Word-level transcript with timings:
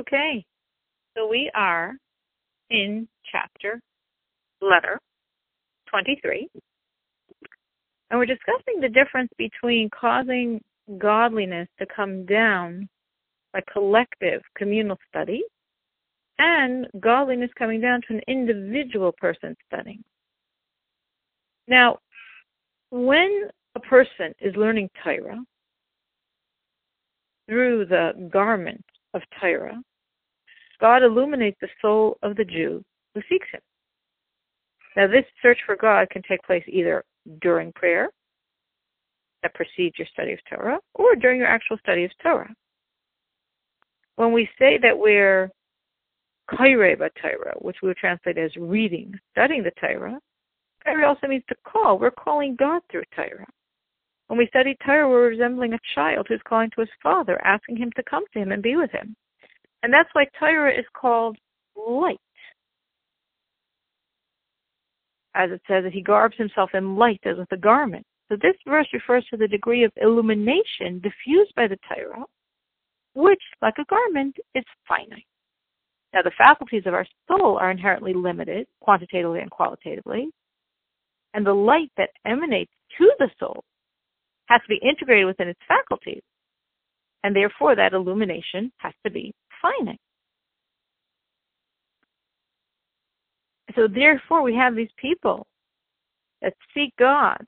Okay, 0.00 0.42
so 1.14 1.28
we 1.28 1.50
are 1.54 1.92
in 2.70 3.06
chapter, 3.30 3.82
letter 4.62 4.98
23, 5.90 6.48
and 8.08 8.18
we're 8.18 8.24
discussing 8.24 8.80
the 8.80 8.88
difference 8.88 9.30
between 9.36 9.90
causing 9.90 10.58
godliness 10.96 11.68
to 11.78 11.86
come 11.94 12.24
down 12.24 12.88
by 13.52 13.60
collective 13.70 14.40
communal 14.56 14.96
study 15.10 15.42
and 16.38 16.86
godliness 16.98 17.50
coming 17.58 17.82
down 17.82 18.00
to 18.08 18.14
an 18.14 18.22
individual 18.26 19.12
person 19.20 19.54
studying. 19.66 20.02
Now, 21.68 21.98
when 22.90 23.50
a 23.74 23.80
person 23.80 24.32
is 24.40 24.56
learning 24.56 24.88
Torah 25.04 25.44
through 27.46 27.84
the 27.84 28.30
garment 28.32 28.82
of 29.12 29.20
Torah, 29.38 29.78
God 30.80 31.02
illuminates 31.02 31.58
the 31.60 31.68
soul 31.82 32.16
of 32.22 32.36
the 32.36 32.44
Jew 32.44 32.82
who 33.14 33.20
seeks 33.28 33.46
Him. 33.52 33.60
Now, 34.96 35.06
this 35.06 35.24
search 35.42 35.58
for 35.66 35.76
God 35.76 36.08
can 36.10 36.22
take 36.22 36.42
place 36.42 36.64
either 36.66 37.04
during 37.40 37.72
prayer, 37.72 38.08
that 39.42 39.54
precedes 39.54 39.98
your 39.98 40.08
study 40.12 40.32
of 40.32 40.38
Torah, 40.48 40.78
or 40.94 41.14
during 41.14 41.38
your 41.38 41.48
actual 41.48 41.78
study 41.78 42.04
of 42.04 42.10
Torah. 42.22 42.52
When 44.16 44.32
we 44.32 44.48
say 44.58 44.78
that 44.82 44.98
we're 44.98 45.50
kaireba 46.50 47.10
Torah, 47.20 47.54
which 47.60 47.76
we 47.82 47.88
would 47.88 47.96
translate 47.96 48.36
as 48.36 48.54
reading, 48.56 49.14
studying 49.32 49.62
the 49.62 49.72
Torah, 49.80 50.18
Torah 50.84 51.08
also 51.08 51.26
means 51.26 51.44
to 51.48 51.54
call. 51.64 51.98
We're 51.98 52.10
calling 52.10 52.56
God 52.58 52.82
through 52.90 53.04
Torah. 53.14 53.46
When 54.26 54.38
we 54.38 54.46
study 54.48 54.76
Torah, 54.84 55.08
we're 55.08 55.28
resembling 55.28 55.72
a 55.72 55.78
child 55.94 56.26
who's 56.28 56.40
calling 56.46 56.70
to 56.70 56.80
his 56.80 56.90
father, 57.02 57.40
asking 57.44 57.76
him 57.76 57.90
to 57.96 58.02
come 58.02 58.24
to 58.32 58.38
him 58.38 58.52
and 58.52 58.62
be 58.62 58.76
with 58.76 58.90
him. 58.90 59.14
And 59.82 59.92
that's 59.92 60.10
why 60.12 60.26
Torah 60.38 60.78
is 60.78 60.84
called 60.94 61.36
light. 61.76 62.18
As 65.34 65.50
it 65.50 65.62
says 65.68 65.84
that 65.84 65.92
he 65.92 66.02
garbs 66.02 66.36
himself 66.36 66.70
in 66.74 66.96
light 66.96 67.20
as 67.24 67.38
with 67.38 67.50
a 67.52 67.56
garment. 67.56 68.04
So 68.28 68.36
this 68.36 68.56
verse 68.66 68.86
refers 68.92 69.26
to 69.30 69.36
the 69.36 69.48
degree 69.48 69.84
of 69.84 69.92
illumination 69.96 71.00
diffused 71.00 71.54
by 71.56 71.66
the 71.66 71.78
Torah, 71.88 72.24
which, 73.14 73.42
like 73.62 73.74
a 73.78 73.84
garment, 73.84 74.36
is 74.54 74.64
finite. 74.86 75.24
Now, 76.12 76.22
the 76.22 76.32
faculties 76.36 76.82
of 76.86 76.94
our 76.94 77.06
soul 77.28 77.58
are 77.58 77.70
inherently 77.70 78.14
limited, 78.14 78.66
quantitatively 78.80 79.40
and 79.40 79.50
qualitatively, 79.50 80.30
and 81.34 81.46
the 81.46 81.54
light 81.54 81.90
that 81.96 82.10
emanates 82.24 82.72
to 82.98 83.12
the 83.18 83.30
soul 83.38 83.62
has 84.46 84.60
to 84.62 84.68
be 84.68 84.80
integrated 84.82 85.26
within 85.26 85.48
its 85.48 85.60
faculties, 85.68 86.22
and 87.22 87.34
therefore 87.34 87.76
that 87.76 87.92
illumination 87.92 88.72
has 88.78 88.92
to 89.04 89.10
be 89.12 89.32
finite. 89.60 90.00
So, 93.76 93.86
therefore, 93.86 94.42
we 94.42 94.54
have 94.56 94.74
these 94.74 94.90
people 94.96 95.46
that 96.42 96.54
seek 96.74 96.92
God 96.98 97.38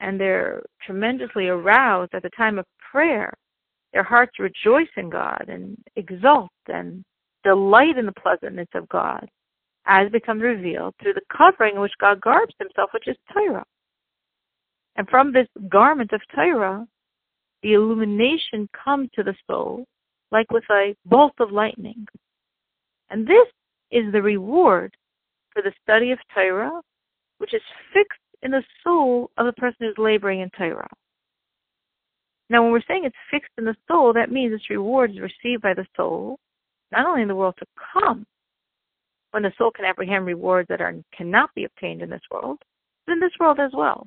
and 0.00 0.20
they're 0.20 0.62
tremendously 0.84 1.48
aroused 1.48 2.14
at 2.14 2.22
the 2.22 2.30
time 2.30 2.58
of 2.58 2.66
prayer. 2.92 3.32
Their 3.92 4.02
hearts 4.02 4.38
rejoice 4.38 4.88
in 4.96 5.10
God 5.10 5.46
and 5.48 5.76
exult 5.96 6.50
and 6.68 7.02
delight 7.42 7.98
in 7.98 8.06
the 8.06 8.12
pleasantness 8.12 8.68
of 8.74 8.88
God 8.88 9.28
as 9.86 10.10
becomes 10.10 10.42
revealed 10.42 10.94
through 11.00 11.14
the 11.14 11.22
covering 11.34 11.76
in 11.76 11.80
which 11.80 11.92
God 11.98 12.20
garbs 12.20 12.54
himself, 12.58 12.90
which 12.92 13.08
is 13.08 13.16
Torah. 13.32 13.64
And 14.96 15.08
from 15.08 15.32
this 15.32 15.48
garment 15.68 16.12
of 16.12 16.20
Torah, 16.34 16.86
the 17.62 17.72
illumination 17.72 18.68
comes 18.84 19.08
to 19.14 19.22
the 19.22 19.34
soul 19.48 19.86
like 20.30 20.50
with 20.50 20.64
a 20.70 20.94
bolt 21.06 21.34
of 21.40 21.52
lightning. 21.52 22.06
And 23.10 23.26
this 23.26 23.48
is 23.90 24.12
the 24.12 24.22
reward 24.22 24.94
for 25.52 25.62
the 25.62 25.72
study 25.82 26.10
of 26.12 26.18
Torah, 26.34 26.80
which 27.38 27.54
is 27.54 27.62
fixed 27.92 28.20
in 28.42 28.50
the 28.50 28.62
soul 28.84 29.30
of 29.38 29.46
the 29.46 29.52
person 29.52 29.76
who's 29.80 29.98
laboring 29.98 30.40
in 30.40 30.50
Torah. 30.50 30.90
Now, 32.50 32.62
when 32.62 32.72
we're 32.72 32.82
saying 32.88 33.04
it's 33.04 33.16
fixed 33.30 33.52
in 33.58 33.64
the 33.64 33.76
soul, 33.88 34.12
that 34.14 34.32
means 34.32 34.54
its 34.54 34.70
reward 34.70 35.10
is 35.10 35.20
received 35.20 35.62
by 35.62 35.74
the 35.74 35.86
soul, 35.96 36.38
not 36.92 37.06
only 37.06 37.22
in 37.22 37.28
the 37.28 37.36
world 37.36 37.54
to 37.58 37.66
come, 37.92 38.24
when 39.32 39.42
the 39.42 39.52
soul 39.58 39.70
can 39.70 39.84
apprehend 39.84 40.24
rewards 40.24 40.68
that 40.68 40.80
are 40.80 40.94
cannot 41.14 41.50
be 41.54 41.64
obtained 41.64 42.00
in 42.00 42.08
this 42.08 42.22
world, 42.30 42.58
but 43.06 43.12
in 43.12 43.20
this 43.20 43.32
world 43.38 43.60
as 43.60 43.72
well. 43.74 44.06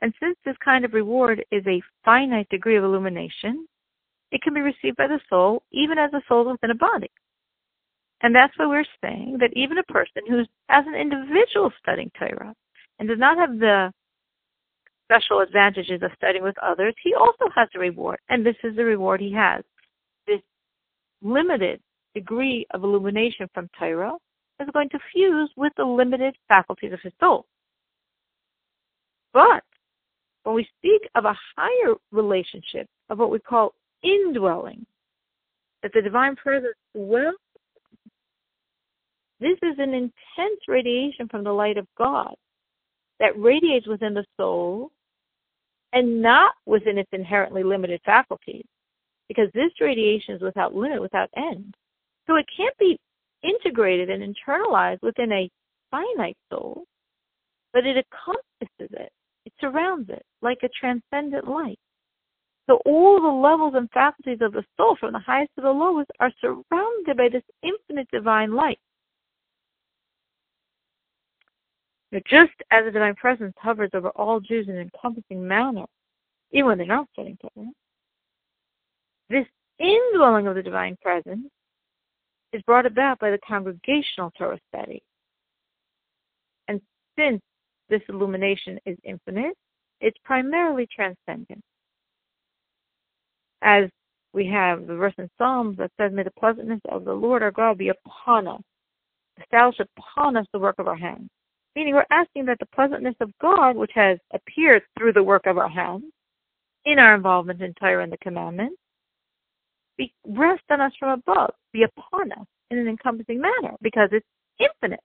And 0.00 0.12
since 0.20 0.36
this 0.44 0.56
kind 0.64 0.84
of 0.84 0.92
reward 0.92 1.44
is 1.50 1.64
a 1.66 1.82
finite 2.04 2.48
degree 2.48 2.76
of 2.76 2.84
illumination, 2.84 3.66
it 4.30 4.42
can 4.42 4.54
be 4.54 4.60
received 4.60 4.96
by 4.96 5.06
the 5.06 5.20
soul 5.28 5.62
even 5.72 5.98
as 5.98 6.12
a 6.12 6.22
soul 6.28 6.50
within 6.50 6.70
a 6.70 6.74
body. 6.74 7.10
And 8.20 8.34
that's 8.34 8.52
why 8.56 8.66
we're 8.66 8.84
saying 9.00 9.38
that 9.40 9.52
even 9.54 9.78
a 9.78 9.82
person 9.84 10.22
who 10.28 10.40
as 10.68 10.84
an 10.86 10.94
individual 10.94 11.70
studying 11.80 12.10
Torah 12.18 12.54
and 12.98 13.08
does 13.08 13.18
not 13.18 13.38
have 13.38 13.58
the 13.58 13.92
special 15.04 15.40
advantages 15.40 16.02
of 16.02 16.10
studying 16.16 16.42
with 16.42 16.56
others, 16.58 16.94
he 17.02 17.14
also 17.14 17.48
has 17.54 17.68
a 17.74 17.78
reward. 17.78 18.18
And 18.28 18.44
this 18.44 18.56
is 18.64 18.76
the 18.76 18.84
reward 18.84 19.20
he 19.20 19.32
has. 19.32 19.62
This 20.26 20.40
limited 21.22 21.80
degree 22.14 22.66
of 22.72 22.82
illumination 22.82 23.48
from 23.54 23.70
Torah 23.78 24.14
is 24.60 24.68
going 24.72 24.88
to 24.90 24.98
fuse 25.12 25.50
with 25.56 25.72
the 25.76 25.84
limited 25.84 26.34
faculties 26.48 26.92
of 26.92 27.00
his 27.02 27.12
soul. 27.20 27.46
But 29.32 29.62
when 30.42 30.56
we 30.56 30.68
speak 30.78 31.08
of 31.14 31.24
a 31.24 31.36
higher 31.56 31.94
relationship 32.10 32.88
of 33.08 33.18
what 33.18 33.30
we 33.30 33.38
call 33.38 33.74
indwelling, 34.02 34.86
that 35.82 35.92
the 35.94 36.02
divine 36.02 36.36
presence 36.36 36.74
dwells, 36.94 37.34
this 39.40 39.58
is 39.62 39.78
an 39.78 39.94
intense 39.94 40.60
radiation 40.66 41.28
from 41.28 41.44
the 41.44 41.52
light 41.52 41.78
of 41.78 41.86
God 41.96 42.34
that 43.20 43.38
radiates 43.38 43.86
within 43.86 44.14
the 44.14 44.24
soul 44.36 44.90
and 45.92 46.20
not 46.20 46.52
within 46.66 46.98
its 46.98 47.08
inherently 47.12 47.62
limited 47.62 48.00
faculties, 48.04 48.64
because 49.28 49.48
this 49.54 49.70
radiation 49.80 50.34
is 50.34 50.42
without 50.42 50.74
limit, 50.74 51.00
without 51.00 51.30
end. 51.36 51.74
So 52.26 52.36
it 52.36 52.46
can't 52.54 52.76
be 52.78 52.98
integrated 53.42 54.10
and 54.10 54.22
internalized 54.22 55.02
within 55.02 55.32
a 55.32 55.48
finite 55.90 56.36
soul, 56.50 56.84
but 57.72 57.86
it 57.86 57.96
encompasses 57.96 58.98
it, 59.00 59.12
it 59.46 59.52
surrounds 59.60 60.10
it 60.10 60.22
like 60.42 60.58
a 60.62 60.68
transcendent 60.78 61.48
light. 61.48 61.78
So 62.68 62.82
all 62.84 63.20
the 63.20 63.28
levels 63.28 63.74
and 63.76 63.90
faculties 63.92 64.38
of 64.42 64.52
the 64.52 64.64
soul, 64.76 64.96
from 65.00 65.12
the 65.12 65.18
highest 65.18 65.52
to 65.56 65.62
the 65.62 65.70
lowest, 65.70 66.10
are 66.20 66.30
surrounded 66.40 67.16
by 67.16 67.30
this 67.30 67.42
infinite 67.62 68.08
divine 68.12 68.52
light. 68.52 68.78
Now, 72.12 72.20
just 72.26 72.52
as 72.70 72.84
the 72.84 72.90
divine 72.90 73.14
presence 73.14 73.54
hovers 73.58 73.90
over 73.94 74.10
all 74.10 74.40
Jews 74.40 74.68
in 74.68 74.76
an 74.76 74.82
encompassing 74.82 75.46
manner, 75.46 75.86
even 76.52 76.66
when 76.66 76.78
they're 76.78 76.86
not 76.86 77.08
studying 77.12 77.38
Torah, 77.38 77.68
this 79.30 79.46
indwelling 79.78 80.46
of 80.46 80.54
the 80.54 80.62
divine 80.62 80.96
presence 81.02 81.48
is 82.52 82.62
brought 82.62 82.86
about 82.86 83.18
by 83.18 83.30
the 83.30 83.38
congregational 83.46 84.30
Torah 84.36 84.58
study. 84.74 85.02
And 86.66 86.80
since 87.18 87.40
this 87.88 88.02
illumination 88.08 88.78
is 88.84 88.96
infinite, 89.04 89.56
it's 90.00 90.18
primarily 90.24 90.86
transcendent. 90.94 91.62
As 93.62 93.88
we 94.32 94.46
have 94.46 94.86
the 94.86 94.94
verse 94.94 95.14
in 95.18 95.28
Psalms 95.38 95.76
that 95.78 95.90
says, 95.98 96.12
May 96.12 96.22
the 96.22 96.30
pleasantness 96.38 96.80
of 96.90 97.04
the 97.04 97.12
Lord 97.12 97.42
our 97.42 97.50
God 97.50 97.78
be 97.78 97.90
upon 97.90 98.46
us, 98.46 98.60
establish 99.40 99.78
upon 99.80 100.36
us 100.36 100.46
the 100.52 100.58
work 100.58 100.76
of 100.78 100.86
our 100.86 100.96
hands. 100.96 101.28
Meaning 101.74 101.94
we're 101.94 102.04
asking 102.10 102.46
that 102.46 102.58
the 102.60 102.66
pleasantness 102.74 103.14
of 103.20 103.30
God, 103.40 103.76
which 103.76 103.92
has 103.94 104.18
appeared 104.32 104.82
through 104.98 105.12
the 105.12 105.22
work 105.22 105.46
of 105.46 105.58
our 105.58 105.68
hands, 105.68 106.04
in 106.84 106.98
our 106.98 107.14
involvement 107.14 107.60
in 107.60 107.74
Torah 107.74 108.02
and 108.02 108.12
the 108.12 108.18
commandments, 108.18 108.76
be 109.96 110.12
rest 110.26 110.62
on 110.70 110.80
us 110.80 110.92
from 110.98 111.10
above, 111.10 111.50
be 111.72 111.82
upon 111.82 112.32
us 112.32 112.46
in 112.70 112.78
an 112.78 112.88
encompassing 112.88 113.40
manner, 113.40 113.74
because 113.82 114.08
it's 114.12 114.26
infinite. 114.58 115.00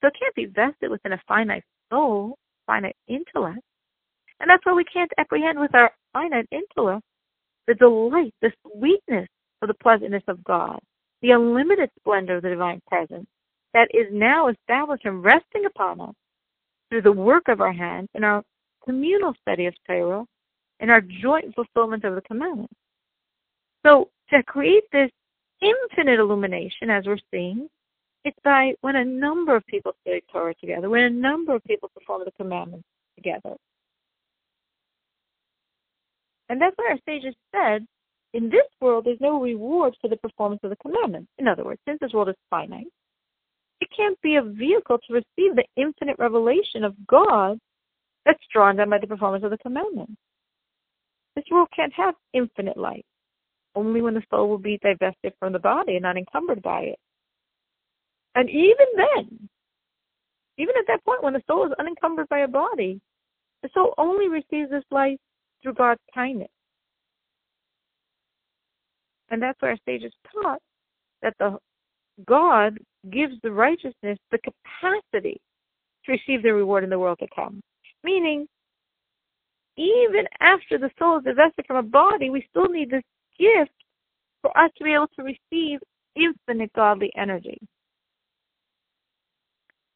So 0.00 0.08
it 0.08 0.16
can't 0.18 0.34
be 0.34 0.46
vested 0.46 0.90
within 0.90 1.12
a 1.12 1.22
finite 1.28 1.64
soul, 1.90 2.38
finite 2.66 2.96
intellect. 3.08 3.60
And 4.40 4.48
that's 4.48 4.64
why 4.64 4.72
we 4.72 4.84
can't 4.84 5.10
apprehend 5.18 5.58
with 5.58 5.74
our 5.74 5.90
finite 6.12 6.48
intellect 6.50 7.04
the 7.70 7.74
delight, 7.76 8.34
the 8.42 8.52
sweetness 8.66 9.28
of 9.62 9.68
the 9.68 9.74
pleasantness 9.74 10.24
of 10.26 10.42
God, 10.42 10.80
the 11.22 11.30
unlimited 11.30 11.88
splendor 12.00 12.36
of 12.36 12.42
the 12.42 12.48
divine 12.48 12.80
presence 12.88 13.26
that 13.72 13.88
is 13.94 14.06
now 14.10 14.48
established 14.48 15.04
and 15.04 15.22
resting 15.22 15.66
upon 15.66 16.00
us 16.00 16.14
through 16.88 17.02
the 17.02 17.12
work 17.12 17.46
of 17.46 17.60
our 17.60 17.72
hands 17.72 18.08
in 18.14 18.24
our 18.24 18.42
communal 18.84 19.34
study 19.40 19.66
of 19.66 19.74
Torah 19.86 20.24
and 20.80 20.90
our 20.90 21.00
joint 21.00 21.54
fulfillment 21.54 22.02
of 22.04 22.16
the 22.16 22.22
commandments. 22.22 22.74
So 23.86 24.08
to 24.30 24.42
create 24.42 24.84
this 24.90 25.10
infinite 25.62 26.18
illumination, 26.18 26.90
as 26.90 27.06
we're 27.06 27.18
seeing, 27.30 27.68
it's 28.24 28.36
by 28.42 28.74
when 28.80 28.96
a 28.96 29.04
number 29.04 29.54
of 29.54 29.64
people 29.68 29.92
study 30.02 30.24
Torah 30.32 30.54
together, 30.56 30.90
when 30.90 31.04
a 31.04 31.10
number 31.10 31.54
of 31.54 31.62
people 31.64 31.88
perform 31.94 32.22
the 32.24 32.32
commandments 32.32 32.86
together. 33.14 33.54
And 36.50 36.60
that's 36.60 36.76
why 36.76 36.90
our 36.90 36.98
sages 37.06 37.34
said 37.54 37.86
in 38.34 38.50
this 38.50 38.66
world, 38.80 39.04
there's 39.04 39.20
no 39.20 39.40
reward 39.40 39.94
for 40.00 40.08
the 40.08 40.16
performance 40.16 40.60
of 40.64 40.70
the 40.70 40.76
commandments. 40.76 41.30
In 41.38 41.46
other 41.46 41.64
words, 41.64 41.80
since 41.86 41.98
this 42.00 42.12
world 42.12 42.28
is 42.28 42.34
finite, 42.50 42.88
it 43.80 43.88
can't 43.96 44.20
be 44.20 44.34
a 44.34 44.42
vehicle 44.42 44.98
to 44.98 45.14
receive 45.14 45.54
the 45.54 45.64
infinite 45.76 46.16
revelation 46.18 46.82
of 46.82 46.94
God 47.06 47.58
that's 48.26 48.42
drawn 48.52 48.76
down 48.76 48.90
by 48.90 48.98
the 48.98 49.06
performance 49.06 49.44
of 49.44 49.50
the 49.50 49.58
commandments. 49.58 50.16
This 51.36 51.44
world 51.52 51.68
can't 51.74 51.92
have 51.94 52.14
infinite 52.34 52.76
life. 52.76 53.04
Only 53.76 54.02
when 54.02 54.14
the 54.14 54.22
soul 54.28 54.48
will 54.48 54.58
be 54.58 54.80
divested 54.82 55.32
from 55.38 55.52
the 55.52 55.60
body 55.60 55.96
and 55.96 56.04
unencumbered 56.04 56.62
by 56.62 56.80
it. 56.80 56.98
And 58.34 58.50
even 58.50 58.86
then, 58.96 59.48
even 60.58 60.74
at 60.76 60.86
that 60.88 61.04
point 61.04 61.22
when 61.22 61.32
the 61.32 61.42
soul 61.46 61.64
is 61.66 61.72
unencumbered 61.78 62.28
by 62.28 62.40
a 62.40 62.48
body, 62.48 63.00
the 63.62 63.70
soul 63.72 63.94
only 63.98 64.28
receives 64.28 64.70
this 64.70 64.84
life 64.90 65.18
through 65.62 65.74
God's 65.74 66.00
kindness. 66.14 66.50
And 69.30 69.40
that's 69.40 69.60
why 69.60 69.70
our 69.70 69.78
sages 69.86 70.12
taught 70.32 70.60
that 71.22 71.34
the 71.38 71.58
God 72.26 72.78
gives 73.10 73.34
the 73.42 73.52
righteousness 73.52 74.18
the 74.30 74.38
capacity 74.38 75.40
to 76.04 76.12
receive 76.12 76.42
the 76.42 76.52
reward 76.52 76.84
in 76.84 76.90
the 76.90 76.98
world 76.98 77.18
to 77.20 77.28
come. 77.34 77.60
Meaning, 78.02 78.46
even 79.76 80.26
after 80.40 80.78
the 80.78 80.90
soul 80.98 81.18
is 81.18 81.24
divested 81.24 81.64
from 81.66 81.76
a 81.76 81.82
body, 81.82 82.30
we 82.30 82.46
still 82.50 82.68
need 82.68 82.90
this 82.90 83.02
gift 83.38 83.72
for 84.42 84.56
us 84.58 84.70
to 84.76 84.84
be 84.84 84.92
able 84.92 85.08
to 85.16 85.22
receive 85.22 85.78
infinite 86.16 86.72
godly 86.74 87.10
energy. 87.16 87.58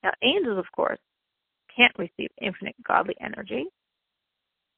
Now, 0.02 0.12
angels, 0.22 0.58
of 0.58 0.66
course, 0.72 0.98
can't 1.74 1.92
receive 1.98 2.30
infinite 2.40 2.76
godly 2.86 3.16
energy, 3.20 3.64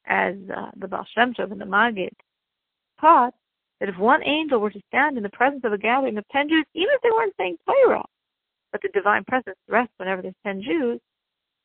as 0.07 0.35
uh, 0.55 0.71
the 0.77 0.87
Baal 0.87 1.05
Shem 1.13 1.33
Tov 1.33 1.51
and 1.51 1.61
the 1.61 1.65
Maggid 1.65 2.13
taught 2.99 3.33
that 3.79 3.89
if 3.89 3.97
one 3.97 4.23
angel 4.23 4.59
were 4.59 4.71
to 4.71 4.81
stand 4.87 5.17
in 5.17 5.23
the 5.23 5.29
presence 5.29 5.61
of 5.63 5.73
a 5.73 5.77
gathering 5.77 6.17
of 6.17 6.27
ten 6.31 6.49
Jews, 6.49 6.65
even 6.73 6.89
if 6.93 7.01
they 7.01 7.11
weren't 7.11 7.33
saying 7.37 7.57
Torah, 7.65 8.03
but 8.71 8.81
the 8.81 8.89
divine 8.89 9.23
presence 9.25 9.57
rests 9.67 9.93
whenever 9.97 10.21
there's 10.21 10.33
ten 10.43 10.61
Jews, 10.61 10.99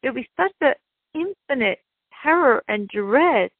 there 0.02 0.12
would 0.12 0.22
be 0.22 0.28
such 0.36 0.52
an 0.60 0.74
infinite 1.14 1.78
terror 2.22 2.62
and 2.68 2.88
dread 2.88 3.50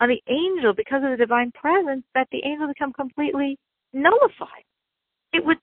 on 0.00 0.08
the 0.08 0.22
angel 0.28 0.74
because 0.74 1.02
of 1.04 1.10
the 1.10 1.16
divine 1.16 1.52
presence 1.52 2.04
that 2.14 2.28
the 2.32 2.42
angel 2.44 2.66
would 2.66 2.74
become 2.74 2.92
completely 2.92 3.56
nullified. 3.92 4.64
It 5.32 5.44
would 5.44 5.58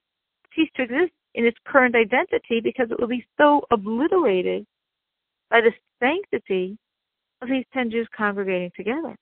cease 0.55 0.69
to 0.77 0.83
exist 0.83 1.11
in 1.35 1.45
its 1.45 1.57
current 1.65 1.95
identity 1.95 2.61
because 2.61 2.87
it 2.91 2.99
would 2.99 3.09
be 3.09 3.25
so 3.37 3.61
obliterated 3.71 4.65
by 5.49 5.61
the 5.61 5.71
sanctity 5.99 6.77
these 7.49 7.65
ten 7.73 7.89
Jews 7.91 8.07
congregating 8.15 8.71
together. 8.75 9.15